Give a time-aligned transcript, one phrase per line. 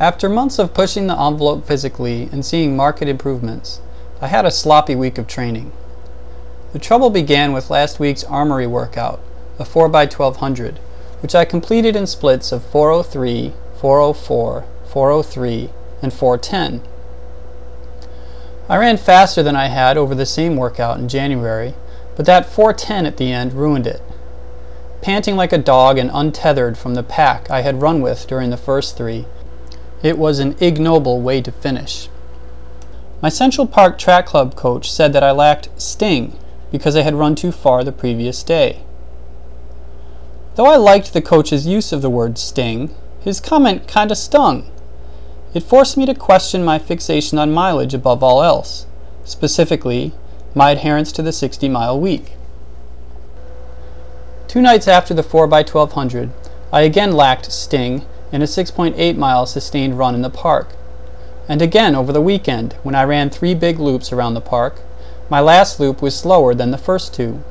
[0.00, 3.80] After months of pushing the envelope physically and seeing marked improvements,
[4.20, 5.70] I had a sloppy week of training.
[6.72, 9.20] The trouble began with last week's armory workout,
[9.56, 10.78] a 4x1200,
[11.20, 15.70] which I completed in splits of 403, 404, 403,
[16.02, 16.82] and 410.
[18.68, 21.74] I ran faster than I had over the same workout in January,
[22.16, 24.02] but that 410 at the end ruined it.
[25.02, 28.56] Panting like a dog and untethered from the pack I had run with during the
[28.56, 29.26] first three,
[30.04, 32.10] it was an ignoble way to finish.
[33.22, 36.38] My Central Park Track Club coach said that I lacked sting
[36.70, 38.82] because I had run too far the previous day.
[40.56, 44.70] Though I liked the coach's use of the word sting, his comment kinda stung.
[45.54, 48.84] It forced me to question my fixation on mileage above all else,
[49.24, 50.12] specifically,
[50.54, 52.32] my adherence to the 60 mile week.
[54.48, 56.28] Two nights after the 4x1200,
[56.70, 60.70] I again lacked sting in a 6.8 mile sustained run in the park.
[61.48, 64.80] And again over the weekend, when I ran three big loops around the park,
[65.30, 67.44] my last loop was slower than the first two.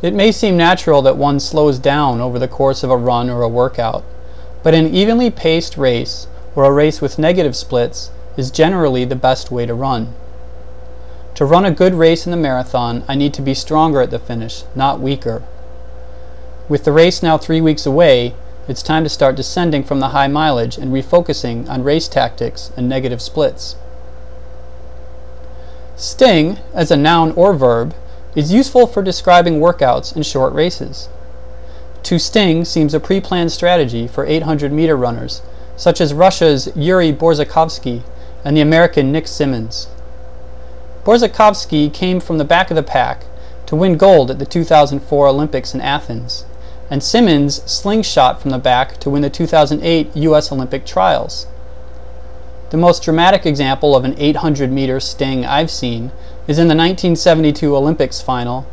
[0.00, 3.42] It may seem natural that one slows down over the course of a run or
[3.42, 4.02] a workout,
[4.62, 9.50] but an evenly paced race or a race with negative splits is generally the best
[9.50, 10.14] way to run.
[11.34, 14.18] To run a good race in the marathon, I need to be stronger at the
[14.18, 15.42] finish, not weaker.
[16.66, 18.34] With the race now three weeks away,
[18.68, 22.88] it's time to start descending from the high mileage and refocusing on race tactics and
[22.88, 23.76] negative splits.
[25.96, 27.94] Sting, as a noun or verb,
[28.36, 31.08] is useful for describing workouts and short races.
[32.04, 35.42] To sting seems a pre planned strategy for 800 meter runners,
[35.76, 38.02] such as Russia's Yuri Borzakovsky
[38.44, 39.88] and the American Nick Symmonds.
[41.04, 43.24] Borzakovsky came from the back of the pack
[43.66, 46.44] to win gold at the 2004 Olympics in Athens,
[46.90, 50.50] and Symmonds slingshot from the back to win the 2008 U.S.
[50.50, 51.46] Olympic trials.
[52.70, 56.12] The most dramatic example of an 800 meter sting I've seen
[56.46, 58.66] is in the 1972 Olympics final,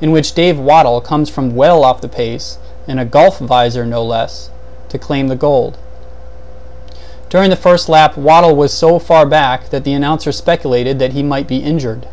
[0.00, 4.04] in which Dave Wottle comes from well off the pace, in a golf visor no
[4.04, 4.50] less,
[4.88, 5.78] to claim the gold.
[7.28, 11.22] During the first lap, Wottle was so far back that the announcer speculated that he
[11.22, 12.06] might be injured.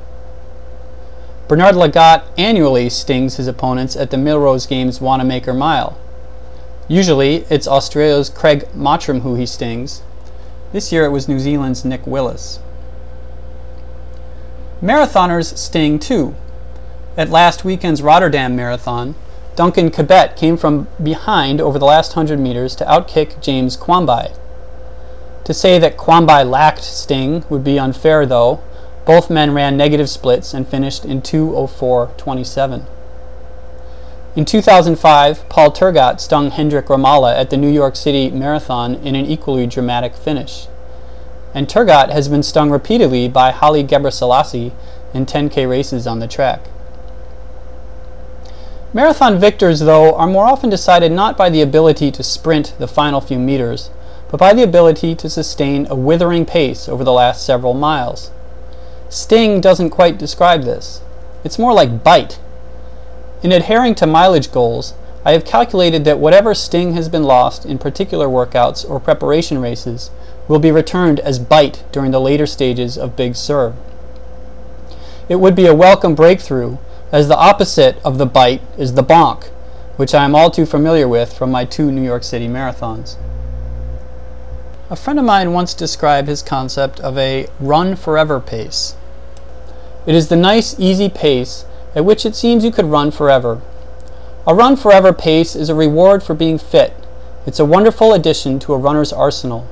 [1.49, 5.97] Bernard Lagat annually stings his opponents at the Milrose Games Wanamaker Mile.
[6.87, 10.03] Usually, it's Australia's Craig Mottram who he stings,
[10.73, 12.59] this year it was New Zealand's Nick Willis.
[14.79, 16.35] Marathoners sting too.
[17.17, 19.15] At last weekend's Rotterdam Marathon,
[19.55, 24.37] Duncan Kibet came from behind over the last 100 meters to outkick James Kwambai.
[25.45, 28.61] To say that Kwambai lacked sting would be unfair though.
[29.05, 32.85] Both men ran negative splits and finished in 204.27.
[34.35, 39.25] In 2005, Paul Tergat stung Hendrik Ramaala at the New York City Marathon in an
[39.25, 40.67] equally dramatic finish.
[41.53, 44.71] And Tergat has been stung repeatedly by Haile Gebrselassie
[45.13, 46.61] in 10K races on the track.
[48.93, 53.21] Marathon victors, though, are more often decided not by the ability to sprint the final
[53.21, 53.89] few meters,
[54.29, 58.31] but by the ability to sustain a withering pace over the last several miles.
[59.09, 61.01] Sting doesn't quite describe this.
[61.43, 62.39] It's more like bite
[63.41, 64.93] in adhering to mileage goals,
[65.23, 70.11] I have calculated that whatever sting has been lost in particular workouts or preparation races
[70.49, 73.73] will be returned as bite during the later stages of Big Sur.
[75.29, 76.77] It would be a welcome breakthrough,
[77.13, 79.45] as the opposite of the bite is the bonk,
[79.95, 83.15] which I am all too familiar with from my two New York City marathons.
[84.89, 88.95] A friend of mine once described his concept of a run forever pace.
[90.05, 91.65] It is the nice, easy pace
[91.95, 93.61] at which it seems you could run forever.
[94.47, 96.93] A run forever pace is a reward for being fit.
[97.45, 99.67] It's a wonderful addition to a runner's arsenal,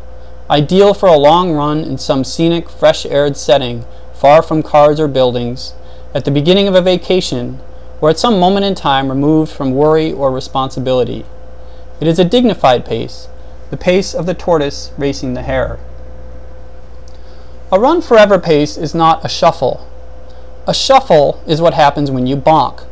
[0.49, 5.07] ideal for a long run in some scenic, fresh aired setting far from cars or
[5.07, 5.73] buildings,
[6.13, 7.59] at the beginning of a vacation,
[8.01, 11.23] or at some moment in time removed from worry or responsibility.
[12.01, 13.27] It is a dignified pace,
[13.69, 15.77] the pace of the tortoise racing the hare.
[17.71, 19.87] A run forever pace is not a shuffle,
[20.67, 22.85] a shuffle is what happens when you bonk.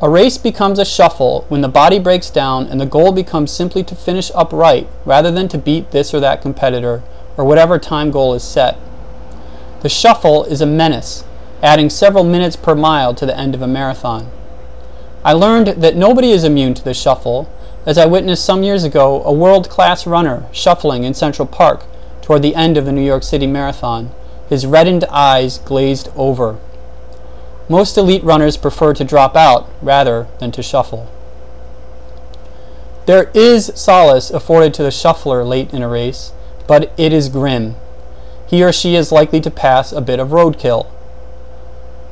[0.00, 3.82] A race becomes a shuffle when the body breaks down and the goal becomes simply
[3.82, 7.02] to finish upright rather than to beat this or that competitor
[7.36, 8.78] or whatever time goal is set.
[9.82, 11.24] The shuffle is a menace,
[11.60, 14.30] adding several minutes per mile to the end of a marathon.
[15.24, 17.50] I learned that nobody is immune to the shuffle,
[17.84, 21.82] as I witnessed some years ago a world class runner shuffling in Central Park
[22.22, 24.12] toward the end of the New York City Marathon,
[24.48, 26.58] his reddened eyes glazed over.
[27.68, 31.10] Most elite runners prefer to drop out rather than to shuffle.
[33.06, 36.32] There is solace afforded to the shuffler late in a race,
[36.66, 37.76] but it is grim.
[38.46, 40.86] He or she is likely to pass a bit of roadkill.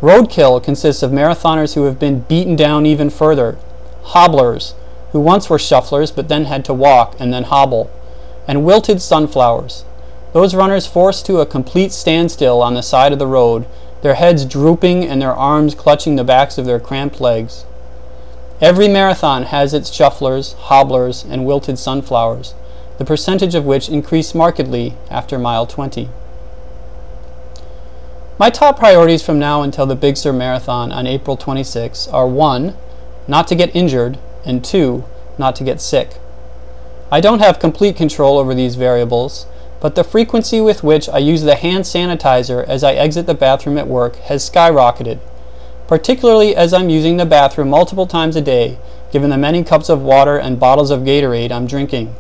[0.01, 3.57] Roadkill consists of marathoners who have been beaten down even further,
[4.03, 4.75] hobblers,
[5.13, 7.91] who once were shufflers but then had to walk and then hobble,
[8.47, 9.85] and wilted sunflowers,
[10.35, 13.67] those runners forced to a complete standstill on the side of the road,
[14.05, 17.65] their heads drooping and their arms clutching the backs of their cramped legs.
[18.61, 22.53] Every marathon has its shufflers, hobblers, and wilted sunflowers,
[22.99, 26.11] the percentage of which increase markedly after mile 20.
[28.39, 32.77] My top priorities from now until the Big Sur Marathon on April 26 are 1.
[33.27, 35.03] Not to get injured, and 2.
[35.39, 36.19] Not to get sick.
[37.11, 39.47] I don't have complete control over these variables,
[39.85, 43.77] but the frequency with which I use the hand sanitizer as I exit the bathroom
[43.77, 45.19] at work has skyrocketed,
[45.87, 48.79] particularly as I'm using the bathroom multiple times a day,
[49.13, 52.17] given the many cups of water and bottles of Gatorade I'm drinking.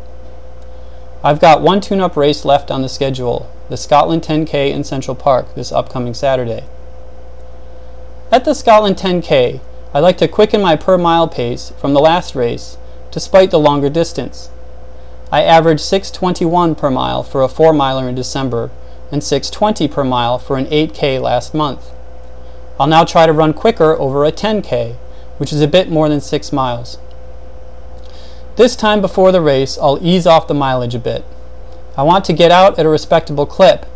[1.22, 5.14] I've got one tune up race left on the schedule, the Scotland 10K in Central
[5.14, 6.64] Park, this upcoming Saturday.
[8.30, 9.62] At the Scotland 10K,
[9.94, 12.76] I like to quicken my per mile pace from the last race,
[13.10, 14.50] despite the longer distance.
[15.34, 18.70] I averaged 621 per mile for a 4 miler in December
[19.10, 21.90] and 620 per mile for an 8K last month.
[22.78, 24.94] I'll now try to run quicker over a 10K,
[25.38, 26.98] which is a bit more than 6 miles.
[28.54, 31.24] This time before the race, I'll ease off the mileage a bit.
[31.96, 33.86] I want to get out at a respectable clip,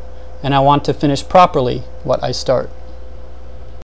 [0.42, 2.68] and I want to finish properly what I start.